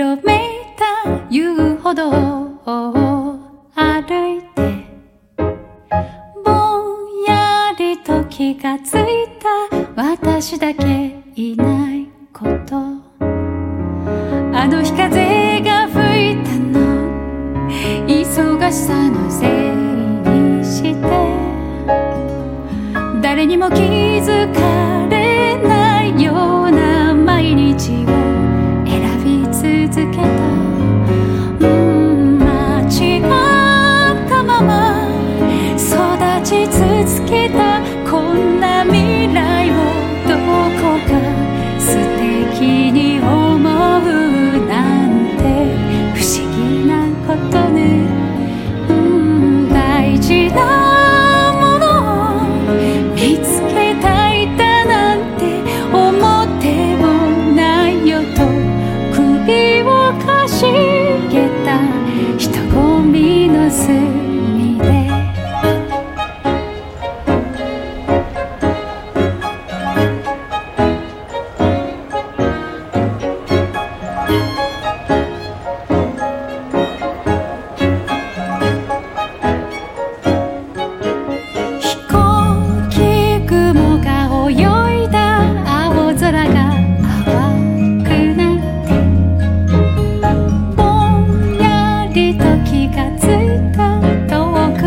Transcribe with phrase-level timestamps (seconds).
[0.00, 0.48] ろめい
[0.78, 2.12] た遊歩道を
[3.74, 4.86] 歩いて
[6.42, 12.76] ぼんやりと気がついた私だけいないこと。
[14.52, 16.80] あの日風が吹いたの。
[18.06, 19.48] 忙しさのせい
[20.30, 20.94] にして
[23.22, 24.59] 誰にも気づか
[63.70, 64.09] hace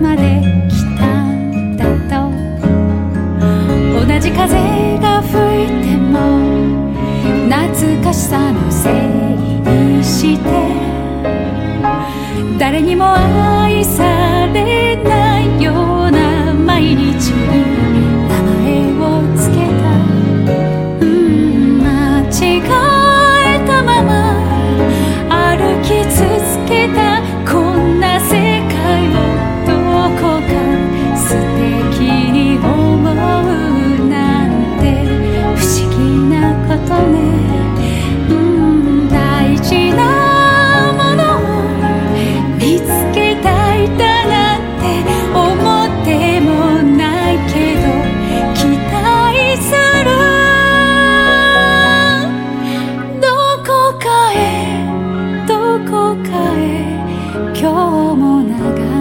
[0.00, 2.30] まで来たんだと。
[4.06, 4.56] 同じ風
[4.98, 6.14] が吹いても
[7.48, 8.92] 懐かしさのせい
[9.96, 10.48] にして
[12.58, 14.17] 誰にも愛され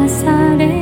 [0.08, 0.77] 나사렛